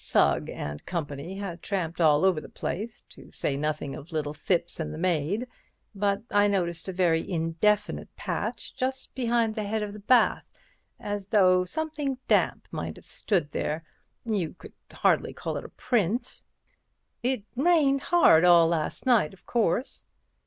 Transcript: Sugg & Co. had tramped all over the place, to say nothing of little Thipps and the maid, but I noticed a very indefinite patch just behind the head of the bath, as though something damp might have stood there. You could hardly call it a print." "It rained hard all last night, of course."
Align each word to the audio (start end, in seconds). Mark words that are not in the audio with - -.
Sugg 0.03 0.49
& 0.67 0.85
Co. 0.87 1.05
had 1.05 1.61
tramped 1.61 2.01
all 2.01 2.25
over 2.25 2.41
the 2.41 2.49
place, 2.49 3.03
to 3.09 3.29
say 3.29 3.55
nothing 3.55 3.93
of 3.93 4.11
little 4.11 4.33
Thipps 4.33 4.79
and 4.79 4.91
the 4.91 4.97
maid, 4.97 5.45
but 5.93 6.23
I 6.31 6.47
noticed 6.47 6.87
a 6.87 6.91
very 6.91 7.21
indefinite 7.29 8.09
patch 8.15 8.75
just 8.75 9.13
behind 9.13 9.53
the 9.53 9.63
head 9.65 9.83
of 9.83 9.93
the 9.93 9.99
bath, 9.99 10.47
as 10.99 11.27
though 11.27 11.65
something 11.65 12.17
damp 12.27 12.67
might 12.71 12.95
have 12.95 13.05
stood 13.05 13.51
there. 13.51 13.83
You 14.25 14.55
could 14.55 14.73
hardly 14.91 15.33
call 15.35 15.55
it 15.57 15.65
a 15.65 15.69
print." 15.69 16.41
"It 17.21 17.43
rained 17.55 18.01
hard 18.01 18.43
all 18.43 18.67
last 18.69 19.05
night, 19.05 19.35
of 19.35 19.45
course." 19.45 20.03